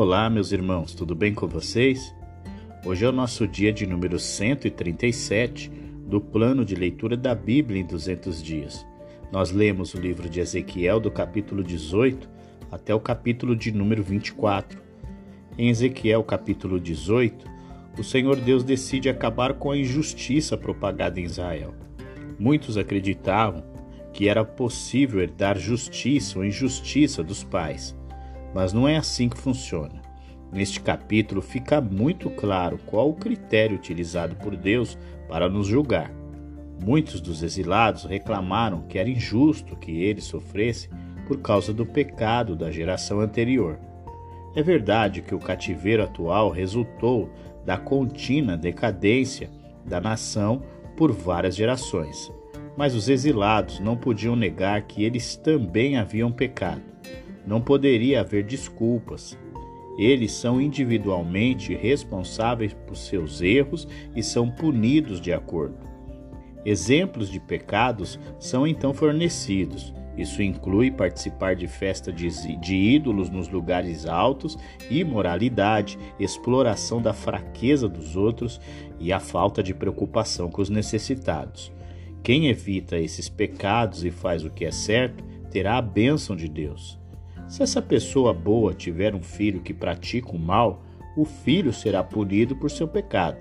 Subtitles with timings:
[0.00, 2.14] Olá, meus irmãos, tudo bem com vocês?
[2.86, 5.68] Hoje é o nosso dia de número 137
[6.06, 8.86] do plano de leitura da Bíblia em 200 dias.
[9.32, 12.30] Nós lemos o livro de Ezequiel do capítulo 18
[12.70, 14.80] até o capítulo de número 24.
[15.58, 17.44] Em Ezequiel capítulo 18,
[17.98, 21.74] o Senhor Deus decide acabar com a injustiça propagada em Israel.
[22.38, 23.64] Muitos acreditavam
[24.12, 27.97] que era possível herdar justiça ou injustiça dos pais,
[28.54, 30.02] mas não é assim que funciona.
[30.52, 34.98] Neste capítulo fica muito claro qual o critério utilizado por Deus
[35.28, 36.10] para nos julgar.
[36.82, 40.90] Muitos dos exilados reclamaram que era injusto que eles sofressem
[41.26, 43.78] por causa do pecado da geração anterior.
[44.54, 47.30] É verdade que o cativeiro atual resultou
[47.66, 49.50] da contínua decadência
[49.84, 50.62] da nação
[50.96, 52.32] por várias gerações.
[52.76, 56.82] Mas os exilados não podiam negar que eles também haviam pecado.
[57.48, 59.38] Não poderia haver desculpas.
[59.98, 65.78] Eles são individualmente responsáveis por seus erros e são punidos de acordo.
[66.62, 69.94] Exemplos de pecados são então fornecidos.
[70.14, 72.28] Isso inclui participar de festa de,
[72.74, 74.58] ídolos nos lugares altos,
[74.90, 78.60] imoralidade, exploração da fraqueza dos outros
[79.00, 81.72] e a falta de preocupação com os necessitados.
[82.22, 86.98] Quem evita esses pecados e faz o que é certo, terá a bênção de Deus.
[87.48, 90.84] Se essa pessoa boa tiver um filho que pratica o mal,
[91.16, 93.38] o filho será punido por seu pecado.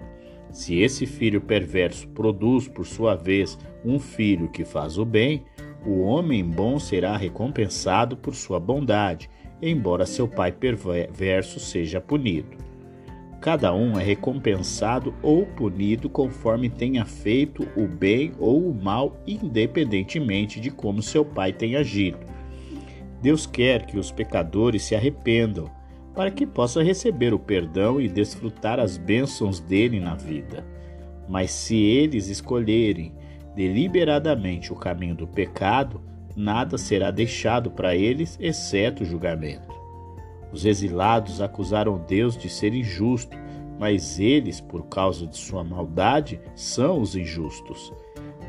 [0.50, 5.44] Se esse filho perverso produz, por sua vez, um filho que faz o bem,
[5.86, 9.30] o homem bom será recompensado por sua bondade,
[9.62, 12.58] embora seu pai perverso seja punido.
[13.42, 20.62] Cada um é recompensado ou punido conforme tenha feito o bem ou o mal, independentemente
[20.62, 22.37] de como seu pai tenha agido.
[23.22, 25.70] Deus quer que os pecadores se arrependam,
[26.14, 30.66] para que possa receber o perdão e desfrutar as bênçãos dele na vida.
[31.30, 33.14] Mas se eles escolherem
[33.56, 36.02] deliberadamente o caminho do pecado,
[36.36, 39.76] nada será deixado para eles exceto o julgamento.
[40.52, 43.38] Os exilados acusaram Deus de ser injusto,
[43.80, 47.94] mas eles, por causa de sua maldade, são os injustos.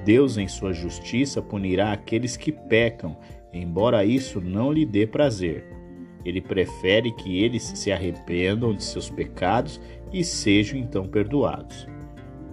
[0.04, 3.16] Deus, em sua justiça, punirá aqueles que pecam,
[3.52, 5.64] embora isso não lhe dê prazer.
[6.24, 9.80] Ele prefere que eles se arrependam de seus pecados
[10.12, 11.86] e sejam então perdoados.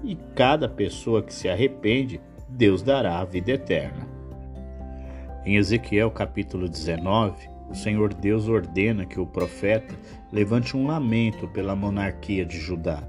[0.04, 4.08] E cada pessoa que se arrepende, Deus dará a vida eterna.
[5.46, 9.96] Em Ezequiel capítulo 19, o Senhor Deus ordena que o profeta
[10.32, 13.04] levante um lamento pela monarquia de Judá.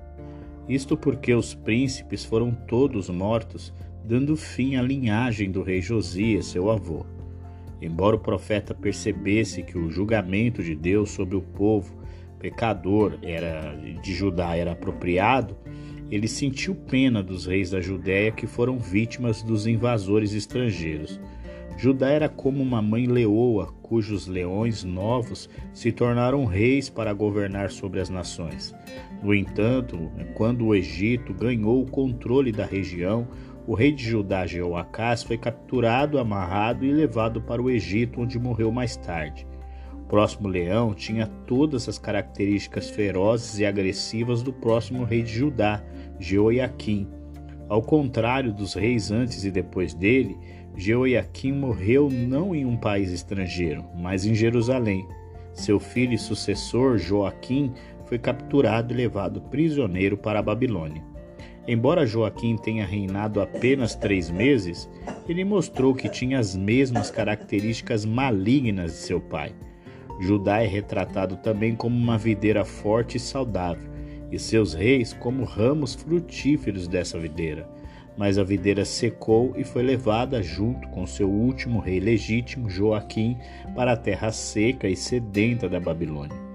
[0.68, 3.72] Isto porque os príncipes foram todos mortos,
[4.04, 7.04] dando fim à linhagem do rei Josias, seu avô.
[7.80, 11.94] Embora o profeta percebesse que o julgamento de Deus sobre o povo
[12.38, 15.56] pecador era de Judá era apropriado,
[16.10, 21.20] ele sentiu pena dos reis da Judéia que foram vítimas dos invasores estrangeiros.
[21.76, 28.00] Judá era como uma mãe leoa, cujos leões novos se tornaram reis para governar sobre
[28.00, 28.74] as nações.
[29.22, 33.28] No entanto, quando o Egito ganhou o controle da região,
[33.66, 38.70] o rei de Judá, Jeoacás, foi capturado, amarrado e levado para o Egito, onde morreu
[38.70, 39.46] mais tarde.
[39.92, 45.82] O próximo leão tinha todas as características ferozes e agressivas do próximo rei de Judá,
[46.20, 47.08] Jeoiaquim.
[47.68, 50.38] Ao contrário dos reis antes e depois dele,
[50.76, 55.08] Jeoiaquim morreu não em um país estrangeiro, mas em Jerusalém.
[55.52, 57.72] Seu filho e sucessor, Joaquim,
[58.04, 61.02] foi capturado e levado prisioneiro para a Babilônia.
[61.68, 64.88] Embora Joaquim tenha reinado apenas três meses,
[65.28, 69.52] ele mostrou que tinha as mesmas características malignas de seu pai.
[70.20, 73.90] Judá é retratado também como uma videira forte e saudável,
[74.30, 77.68] e seus reis como ramos frutíferos dessa videira
[78.16, 83.36] mas a videira secou e foi levada junto com seu último rei legítimo, Joaquim,
[83.74, 86.45] para a terra seca e sedenta da Babilônia.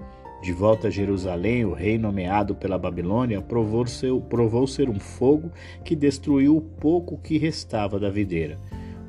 [0.42, 5.52] De volta a Jerusalém, o rei nomeado pela Babilônia provou ser, provou ser um fogo
[5.84, 8.58] que destruiu o pouco que restava da videira.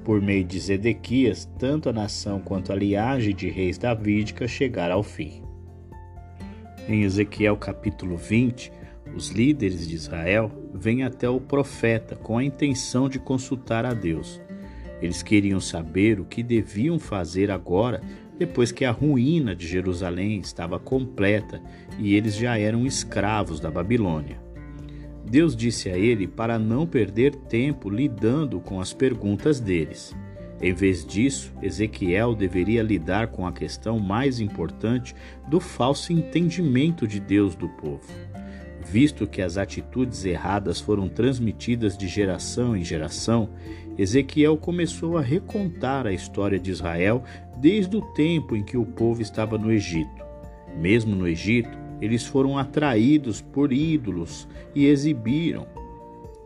[0.05, 5.01] Por meio de Zedequias, tanto a nação quanto a liagem de reis davídica chegaram ao
[5.01, 5.41] fim.
[6.87, 8.71] Em Ezequiel capítulo 20,
[9.15, 14.39] os líderes de Israel vêm até o profeta com a intenção de consultar a Deus.
[15.01, 18.01] Eles queriam saber o que deviam fazer agora,
[18.37, 21.61] depois que a ruína de Jerusalém estava completa
[21.99, 24.41] e eles já eram escravos da Babilônia.
[25.25, 30.15] Deus disse a ele para não perder tempo lidando com as perguntas deles.
[30.61, 35.13] Em vez disso, Ezequiel deveria lidar com a questão mais importante
[35.47, 38.07] do falso entendimento de Deus do povo.
[38.85, 43.49] Visto que as atitudes erradas foram transmitidas de geração em geração,
[43.97, 47.23] Ezequiel começou a recontar a história de Israel
[47.63, 50.21] desde o tempo em que o povo estava no Egito.
[50.75, 54.45] Mesmo no Egito, eles foram atraídos por ídolos
[54.75, 55.65] e exibiram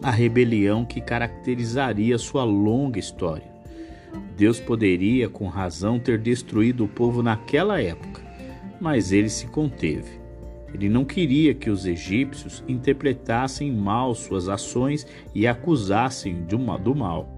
[0.04, 3.52] a rebelião que caracterizaria sua longa história.
[4.38, 8.22] Deus poderia, com razão, ter destruído o povo naquela época,
[8.80, 10.22] mas ele se conteve.
[10.72, 17.37] Ele não queria que os egípcios interpretassem mal suas ações e acusassem do mal.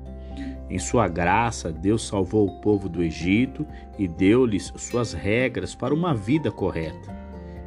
[0.70, 3.66] Em sua graça, Deus salvou o povo do Egito
[3.98, 7.18] e deu-lhes suas regras para uma vida correta.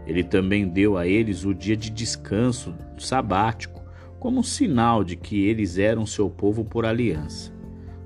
[0.07, 3.83] Ele também deu a eles o dia de descanso sabático,
[4.21, 7.53] como um sinal de que eles eram seu povo por aliança.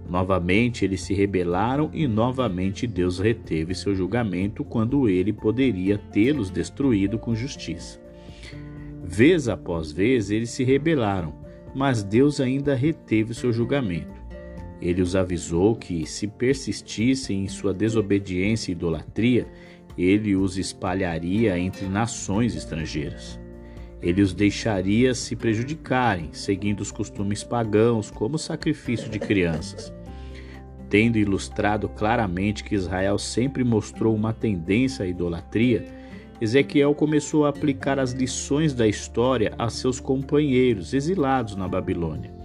[0.08, 7.18] Novamente eles se rebelaram e novamente Deus reteve seu julgamento quando ele poderia tê-los destruído
[7.18, 8.00] com justiça.
[9.04, 11.34] Vez após vez eles se rebelaram,
[11.74, 14.15] mas Deus ainda reteve seu julgamento.
[14.80, 19.46] Ele os avisou que, se persistissem em sua desobediência e idolatria,
[19.96, 23.40] ele os espalharia entre nações estrangeiras.
[24.02, 29.92] Ele os deixaria se prejudicarem, seguindo os costumes pagãos, como o sacrifício de crianças.
[30.90, 35.84] Tendo ilustrado claramente que Israel sempre mostrou uma tendência à idolatria,
[36.40, 42.35] Ezequiel começou a aplicar as lições da história a seus companheiros exilados na Babilônia.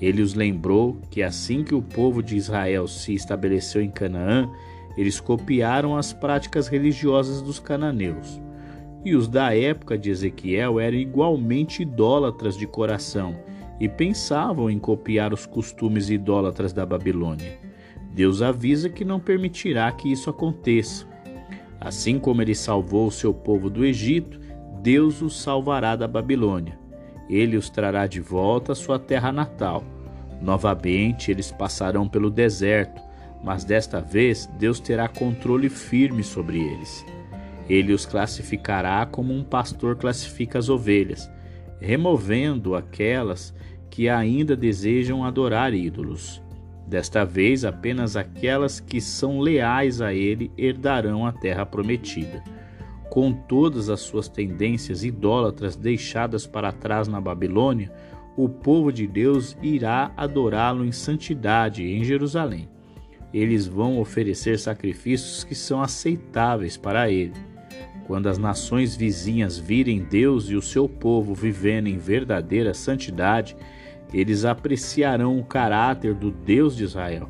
[0.00, 4.50] Ele os lembrou que assim que o povo de Israel se estabeleceu em Canaã,
[4.96, 8.40] eles copiaram as práticas religiosas dos cananeus.
[9.04, 13.36] E os da época de Ezequiel eram igualmente idólatras de coração
[13.78, 17.58] e pensavam em copiar os costumes idólatras da Babilônia.
[18.12, 21.06] Deus avisa que não permitirá que isso aconteça.
[21.80, 24.38] Assim como ele salvou o seu povo do Egito,
[24.82, 26.79] Deus os salvará da Babilônia.
[27.30, 29.84] Ele os trará de volta à sua terra natal.
[30.42, 33.00] Novamente eles passarão pelo deserto,
[33.42, 37.06] mas desta vez Deus terá controle firme sobre eles.
[37.68, 41.30] Ele os classificará como um pastor classifica as ovelhas,
[41.80, 43.54] removendo aquelas
[43.88, 46.42] que ainda desejam adorar ídolos.
[46.84, 52.42] Desta vez, apenas aquelas que são leais a ele herdarão a terra prometida.
[53.10, 57.92] Com todas as suas tendências idólatras deixadas para trás na Babilônia,
[58.36, 62.68] o povo de Deus irá adorá-lo em santidade em Jerusalém.
[63.34, 67.34] Eles vão oferecer sacrifícios que são aceitáveis para ele.
[68.06, 73.56] Quando as nações vizinhas virem Deus e o seu povo vivendo em verdadeira santidade,
[74.14, 77.28] eles apreciarão o caráter do Deus de Israel.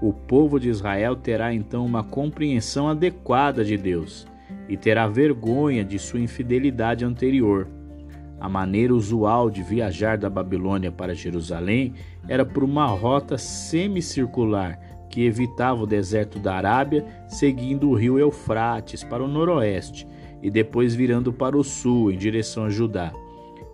[0.00, 4.26] O povo de Israel terá então uma compreensão adequada de Deus
[4.68, 7.68] e terá vergonha de sua infidelidade anterior.
[8.40, 11.94] A maneira usual de viajar da Babilônia para Jerusalém
[12.28, 14.78] era por uma rota semicircular
[15.08, 20.06] que evitava o deserto da Arábia, seguindo o rio Eufrates para o noroeste
[20.42, 23.12] e depois virando para o sul, em direção a Judá.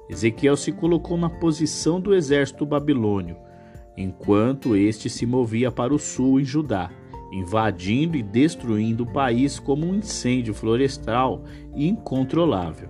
[0.09, 3.37] Ezequiel se colocou na posição do exército babilônio,
[3.97, 6.91] enquanto este se movia para o sul, em Judá,
[7.31, 12.88] invadindo e destruindo o país como um incêndio florestal incontrolável.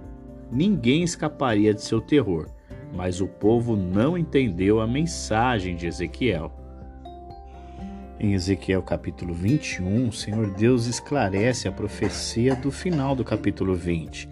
[0.50, 2.49] Ninguém escaparia de seu terror,
[2.95, 6.53] mas o povo não entendeu a mensagem de Ezequiel.
[8.19, 14.29] Em Ezequiel capítulo 21, o Senhor Deus esclarece a profecia do final do capítulo 20,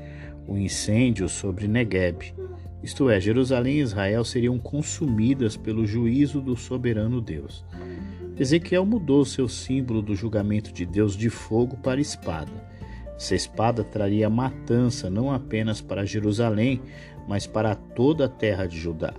[0.47, 2.35] o incêndio sobre Negueb.
[2.83, 7.65] Isto é, Jerusalém e Israel seriam consumidas pelo juízo do soberano Deus.
[8.39, 12.53] Ezequiel mudou seu símbolo do julgamento de Deus de fogo para espada.
[13.17, 16.81] Essa espada traria matança não apenas para Jerusalém,
[17.27, 19.13] mas para toda a terra de Judá.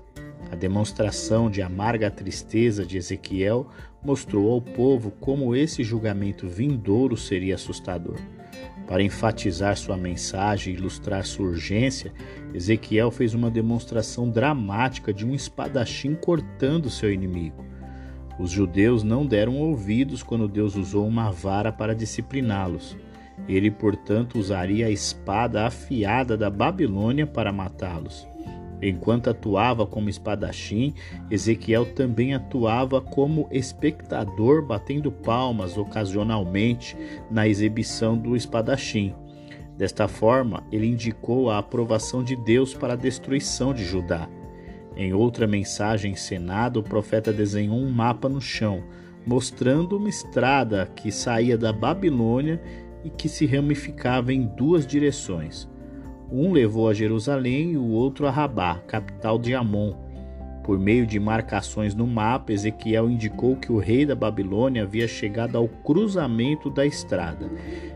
[0.49, 3.67] A demonstração de amarga tristeza de Ezequiel
[4.01, 8.15] mostrou ao povo como esse julgamento vindouro seria assustador.
[8.87, 12.13] Para enfatizar sua mensagem e ilustrar sua urgência,
[12.53, 17.68] Ezequiel fez uma demonstração dramática de um espadachim cortando seu inimigo.
[18.39, 22.95] Os judeus não deram ouvidos quando Deus usou uma vara para discipliná-los.
[23.47, 28.25] Ele, portanto, usaria a espada afiada da Babilônia para matá-los.
[28.81, 30.93] Enquanto atuava como espadachim,
[31.29, 36.95] Ezequiel também atuava como espectador, batendo palmas ocasionalmente
[37.29, 39.13] na exibição do espadachim.
[39.77, 44.29] Desta forma, ele indicou a aprovação de Deus para a destruição de Judá.
[44.95, 48.83] Em outra mensagem encenada, o profeta desenhou um mapa no chão,
[49.25, 52.61] mostrando uma estrada que saía da Babilônia
[53.03, 55.69] e que se ramificava em duas direções.
[56.31, 59.93] Um levou a Jerusalém e o outro a Rabá, capital de Amon.
[60.63, 65.57] Por meio de marcações no mapa, Ezequiel indicou que o rei da Babilônia havia chegado
[65.57, 67.49] ao cruzamento da estrada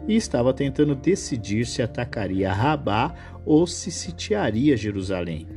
[0.08, 3.14] e estava tentando decidir se atacaria Rabá
[3.46, 5.48] ou se sitiaria Jerusalém.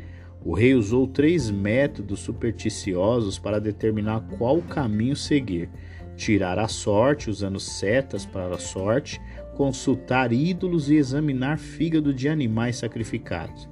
[0.46, 5.68] O rei usou três métodos supersticiosos para determinar qual caminho seguir:
[6.16, 9.20] tirar a sorte usando setas para a sorte,
[9.56, 13.68] consultar ídolos e examinar fígado de animais sacrificados.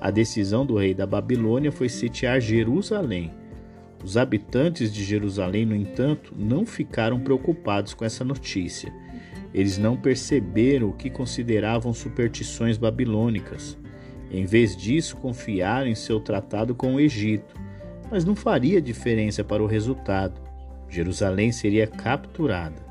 [0.00, 3.32] A decisão do rei da Babilônia foi sitiar Jerusalém.
[4.04, 8.94] Os habitantes de Jerusalém, no entanto, não ficaram preocupados com essa notícia.
[9.52, 13.76] Eles não perceberam o que consideravam superstições babilônicas.
[14.34, 17.54] Em vez disso, confiaram em seu tratado com o Egito.
[18.10, 20.40] Mas não faria diferença para o resultado.
[20.88, 22.82] Jerusalém seria capturada.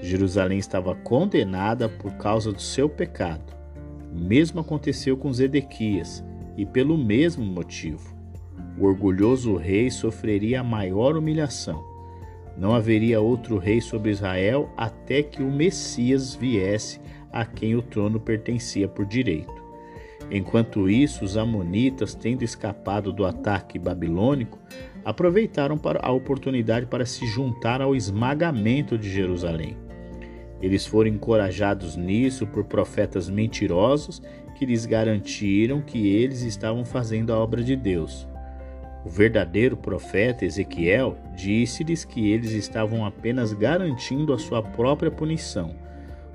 [0.00, 3.52] Jerusalém estava condenada por causa do seu pecado.
[4.14, 6.24] O mesmo aconteceu com Zedequias,
[6.56, 8.14] e pelo mesmo motivo.
[8.78, 11.82] O orgulhoso rei sofreria a maior humilhação.
[12.56, 17.00] Não haveria outro rei sobre Israel até que o Messias viesse
[17.32, 19.61] a quem o trono pertencia por direito.
[20.34, 24.58] Enquanto isso, os Amonitas, tendo escapado do ataque babilônico,
[25.04, 29.76] aproveitaram a oportunidade para se juntar ao esmagamento de Jerusalém.
[30.62, 34.22] Eles foram encorajados nisso por profetas mentirosos
[34.54, 38.26] que lhes garantiram que eles estavam fazendo a obra de Deus.
[39.04, 45.74] O verdadeiro profeta Ezequiel disse-lhes que eles estavam apenas garantindo a sua própria punição.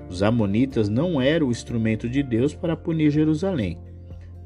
[0.08, 3.87] Os Amonitas não eram o instrumento de Deus para punir Jerusalém.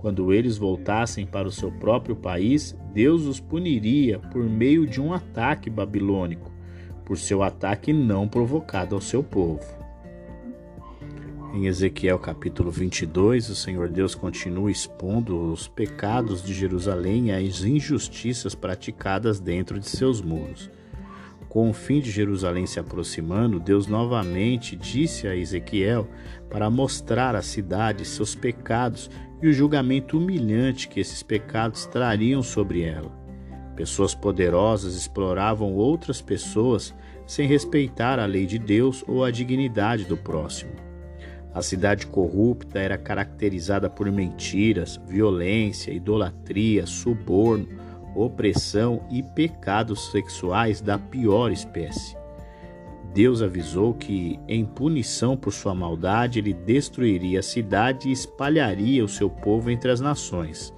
[0.03, 5.15] Quando eles voltassem para o seu próprio país, Deus os puniria por meio de um
[5.15, 6.53] ataque babilônico
[7.05, 9.67] por seu ataque não provocado ao seu povo.
[11.55, 17.63] Em Ezequiel capítulo 22, o Senhor Deus continua expondo os pecados de Jerusalém e as
[17.63, 20.71] injustiças praticadas dentro de seus muros.
[21.51, 26.09] Com o fim de Jerusalém se aproximando, Deus novamente disse a Ezequiel
[26.49, 29.11] para mostrar à cidade seus pecados
[29.43, 33.11] e o julgamento humilhante que esses pecados trariam sobre ela.
[33.75, 36.95] Pessoas poderosas exploravam outras pessoas
[37.27, 40.73] sem respeitar a lei de Deus ou a dignidade do próximo.
[41.55, 47.69] A cidade corrupta era caracterizada por mentiras, violência, idolatria, suborno,
[48.15, 52.22] opressão e pecados sexuais da pior espécie.
[53.12, 59.09] Deus avisou que, em punição por sua maldade, ele destruiria a cidade e espalharia o
[59.09, 60.73] seu povo entre as nações.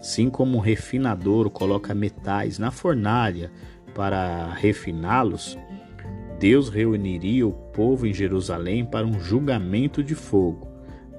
[0.00, 3.50] Assim como um refinador coloca metais na fornalha
[3.94, 5.56] para refiná-los,
[6.40, 10.68] Deus reuniria o povo em Jerusalém para um julgamento de fogo.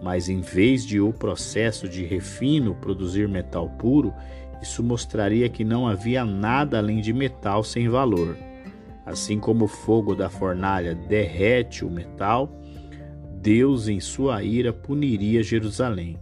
[0.01, 4.13] Mas em vez de o processo de refino produzir metal puro,
[4.61, 8.48] isso mostraria que não havia nada além de metal sem valor.
[9.09, 12.61] Assim como o fogo da fornalha derrete o metal,
[13.41, 16.19] Deus, em sua ira, puniria Jerusalém.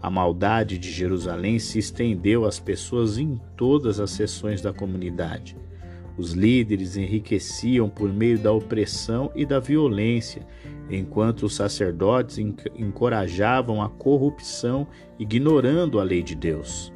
[0.00, 5.56] A maldade de Jerusalém se estendeu às pessoas em todas as seções da comunidade.
[6.16, 10.46] Os líderes enriqueciam por meio da opressão e da violência,
[10.88, 14.86] enquanto os sacerdotes encorajavam a corrupção,
[15.18, 16.92] ignorando a lei de Deus.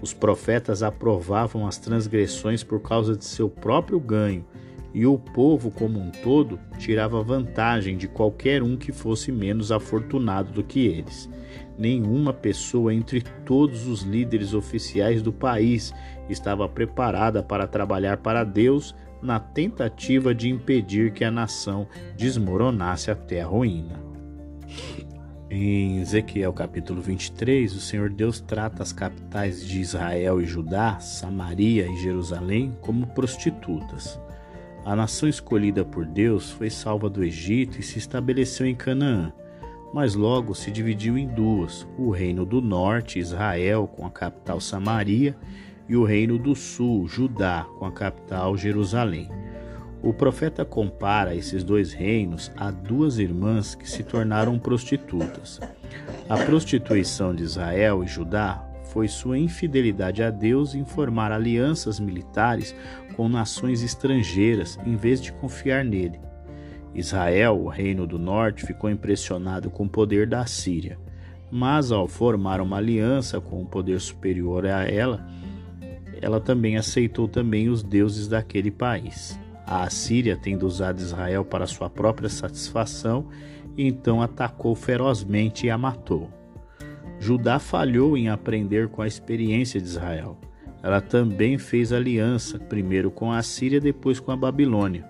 [0.00, 4.44] Os profetas aprovavam as transgressões por causa de seu próprio ganho,
[4.92, 10.50] e o povo como um todo tirava vantagem de qualquer um que fosse menos afortunado
[10.52, 11.28] do que eles
[11.80, 15.94] nenhuma pessoa entre todos os líderes oficiais do país
[16.28, 23.40] estava preparada para trabalhar para Deus na tentativa de impedir que a nação desmoronasse até
[23.40, 24.09] a ruína.
[25.50, 31.86] Em Ezequiel capítulo 23, o Senhor Deus trata as capitais de Israel e Judá, Samaria
[31.86, 34.18] e Jerusalém como prostitutas.
[34.84, 39.32] A nação escolhida por Deus foi salva do Egito e se estabeleceu em Canaã
[39.92, 45.36] mas logo se dividiu em duas: o reino do norte, Israel, com a capital Samaria,
[45.88, 49.28] e o reino do sul, Judá, com a capital Jerusalém.
[50.02, 55.60] O profeta compara esses dois reinos a duas irmãs que se tornaram prostitutas.
[56.28, 62.74] A prostituição de Israel e Judá foi sua infidelidade a Deus em formar alianças militares
[63.14, 66.18] com nações estrangeiras em vez de confiar nele.
[66.94, 70.98] Israel, o reino do norte, ficou impressionado com o poder da Síria,
[71.50, 75.26] mas ao formar uma aliança com um poder superior a ela,
[76.20, 79.39] ela também aceitou também os deuses daquele país.
[79.70, 83.28] A Assíria, tendo usado Israel para sua própria satisfação,
[83.78, 86.28] então atacou ferozmente e a matou.
[87.20, 90.36] Judá falhou em aprender com a experiência de Israel.
[90.82, 95.06] Ela também fez aliança, primeiro com a Assíria, depois com a Babilônia.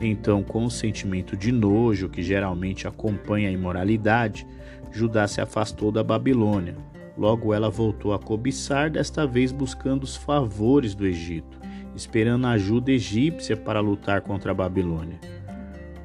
[0.00, 4.44] Então, com o sentimento de nojo que geralmente acompanha a imoralidade,
[4.90, 6.74] Judá se afastou da Babilônia.
[7.16, 11.60] Logo ela voltou a cobiçar, desta vez buscando os favores do Egito,
[11.94, 15.18] esperando a ajuda egípcia para lutar contra a Babilônia.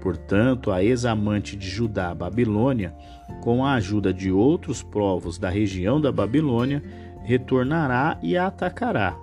[0.02, 2.96] Portanto, a ex-amante de Judá, Babilônia,
[3.42, 6.82] com a ajuda de outros povos da região da Babilônia,
[7.24, 9.18] retornará e a atacará.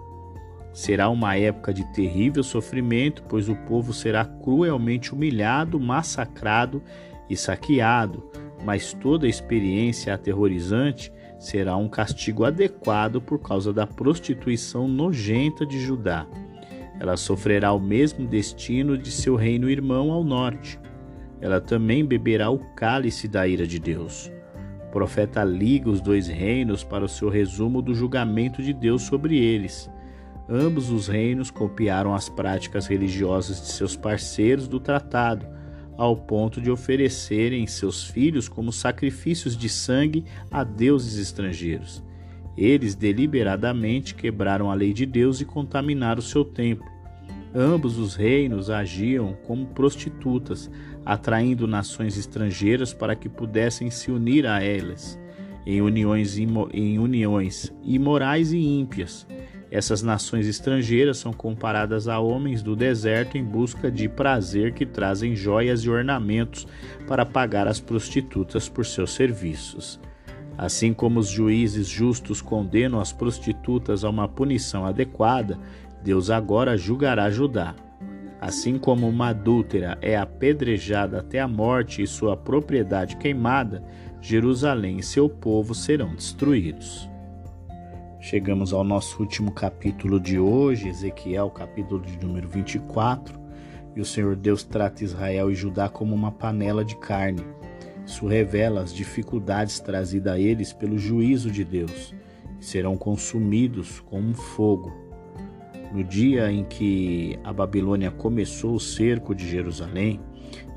[0.73, 6.83] Será uma época de terrível sofrimento, pois o povo será cruelmente humilhado, massacrado
[7.31, 8.23] e saqueado,
[8.63, 16.27] mas toda experiência aterrorizante será um castigo adequado por causa da prostituição nojenta de Judá.
[16.99, 20.79] Ela sofrerá o mesmo destino de seu reino irmão ao norte.
[21.41, 24.33] Ela também beberá o cálice da ira de Deus.
[24.89, 29.37] O profeta liga os dois reinos para o seu resumo do julgamento de Deus sobre
[29.37, 29.91] eles.
[30.49, 35.47] Ambos os reinos copiaram as práticas religiosas de seus parceiros do tratado,
[35.99, 42.03] ao ponto de oferecerem seus filhos como sacrifícios de sangue a deuses estrangeiros.
[42.57, 46.87] Eles deliberadamente quebraram a lei de Deus e contaminaram seu templo.
[47.55, 50.71] Ambos os reinos agiam como prostitutas,
[51.05, 55.19] atraindo nações estrangeiras para que pudessem se unir a elas,
[55.65, 59.27] em uniões, em uniões imorais e ímpias.
[59.71, 65.35] Essas nações estrangeiras são comparadas a homens do deserto em busca de prazer que trazem
[65.35, 66.67] joias e ornamentos
[67.07, 69.99] para pagar as prostitutas por seus serviços.
[70.59, 75.59] Assim como os juízes justos condenam as prostitutas a uma punição adequada,
[76.03, 77.75] Deus agora julgará Judá.
[78.41, 83.83] Assim como uma adúltera é apedrejada até a morte e sua propriedade queimada,
[84.21, 87.09] Jerusalém e seu povo serão destruídos.
[88.21, 93.39] Chegamos ao nosso último capítulo de hoje, Ezequiel, capítulo de número 24.
[93.95, 97.45] E o Senhor Deus trata Israel e Judá como uma panela de carne.
[98.07, 102.15] Isso revela as dificuldades trazidas a eles pelo juízo de Deus,
[102.59, 104.93] que serão consumidos com um fogo.
[105.93, 110.21] No dia em que a Babilônia começou o cerco de Jerusalém,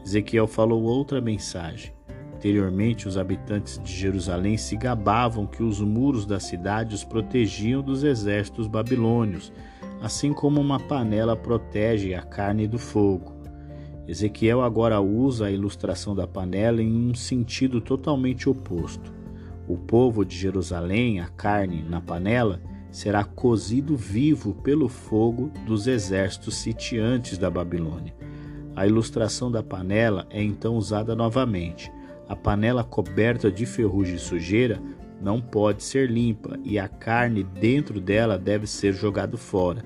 [0.03, 1.93] Ezequiel falou outra mensagem.
[2.33, 8.03] Anteriormente, os habitantes de Jerusalém se gabavam que os muros da cidade os protegiam dos
[8.03, 9.51] exércitos babilônios,
[10.01, 13.38] assim como uma panela protege a carne do fogo.
[14.09, 19.13] Ezequiel agora usa a ilustração da panela em um sentido totalmente oposto.
[19.67, 26.55] O povo de Jerusalém, a carne na panela, será cozido vivo pelo fogo dos exércitos
[26.55, 28.15] sitiantes da Babilônia.
[28.75, 31.91] A ilustração da panela é então usada novamente
[32.29, 34.79] a panela coberta de ferrugem e sujeira
[35.19, 39.83] não pode ser limpa e a carne dentro dela deve ser jogada fora.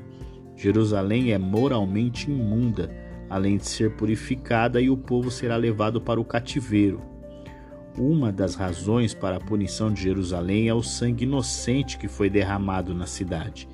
[0.54, 2.92] Jerusalém é moralmente imunda,
[3.34, 7.02] além de ser purificada, e o povo será levado para o cativeiro.
[7.98, 12.94] Uma das razões para a punição de Jerusalém é o sangue inocente que foi derramado
[12.94, 13.68] na cidade.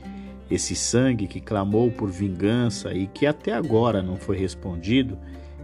[0.49, 5.17] Esse sangue que clamou por vingança e que até agora não foi respondido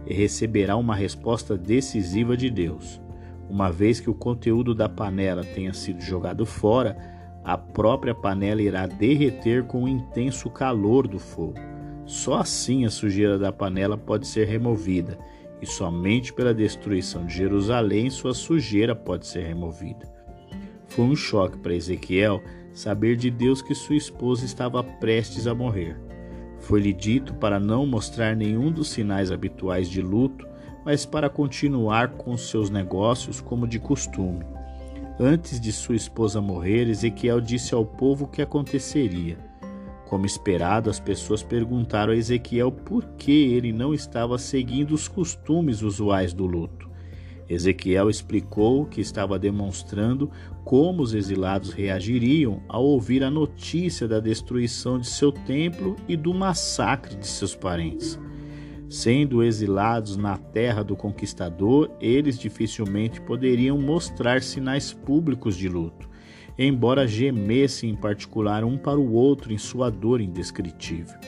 [0.06, 3.00] receberá uma resposta decisiva de Deus.
[3.48, 6.98] Uma vez que o conteúdo da panela tenha sido jogado fora,
[7.42, 11.75] a própria panela irá derreter com o intenso calor do fogo.
[12.06, 15.18] Só assim a sujeira da panela pode ser removida,
[15.60, 20.08] e somente pela destruição de Jerusalém sua sujeira pode ser removida.
[20.86, 22.40] Foi um choque para Ezequiel
[22.72, 25.98] saber de Deus que sua esposa estava prestes a morrer.
[26.60, 30.46] Foi-lhe dito para não mostrar nenhum dos sinais habituais de luto,
[30.84, 34.44] mas para continuar com seus negócios como de costume.
[35.18, 39.38] Antes de sua esposa morrer, Ezequiel disse ao povo o que aconteceria.
[40.06, 45.82] Como esperado, as pessoas perguntaram a Ezequiel por que ele não estava seguindo os costumes
[45.82, 46.88] usuais do luto.
[47.48, 50.30] Ezequiel explicou que estava demonstrando
[50.64, 56.32] como os exilados reagiriam ao ouvir a notícia da destruição de seu templo e do
[56.34, 58.18] massacre de seus parentes.
[58.88, 66.08] Sendo exilados na terra do conquistador, eles dificilmente poderiam mostrar sinais públicos de luto,
[66.58, 71.18] embora gemessem em particular um para o outro em sua dor indescritível.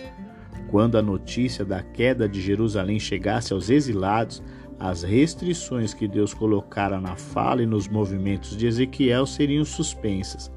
[0.70, 4.42] Quando a notícia da queda de Jerusalém chegasse aos exilados,
[4.78, 10.52] as restrições que Deus colocara na fala e nos movimentos de Ezequiel seriam suspensas.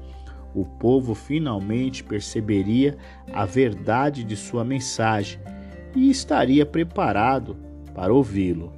[0.54, 2.96] O povo finalmente perceberia
[3.32, 5.40] a verdade de sua mensagem
[5.94, 7.56] e estaria preparado
[7.94, 8.72] para ouvi-lo.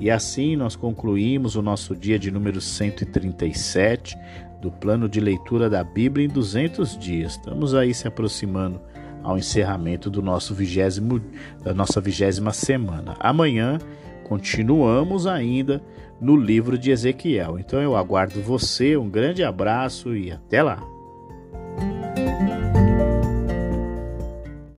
[0.00, 4.16] E assim nós concluímos o nosso dia de número 137
[4.62, 7.32] do plano de leitura da Bíblia em 200 dias.
[7.32, 8.80] Estamos aí se aproximando
[9.24, 11.20] ao encerramento do nosso vigésimo,
[11.62, 13.16] da nossa vigésima semana.
[13.18, 13.78] Amanhã
[14.22, 15.82] continuamos ainda
[16.20, 17.58] no livro de Ezequiel.
[17.58, 20.91] Então eu aguardo você, um grande abraço e até lá!